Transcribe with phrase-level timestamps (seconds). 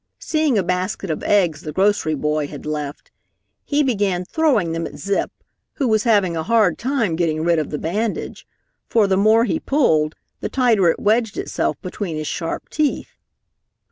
[0.17, 3.11] Seeing a basket of eggs the grocery boy had left,
[3.63, 5.29] he began throwing them at Zip,
[5.73, 8.47] who was having a hard time getting rid of the bandage,
[8.89, 13.13] for the more he pulled, the tighter it wedged itself between his sharp teeth.